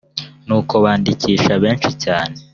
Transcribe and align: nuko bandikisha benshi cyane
nuko 0.45 0.73
bandikisha 0.83 1.53
benshi 1.63 1.89
cyane 2.03 2.35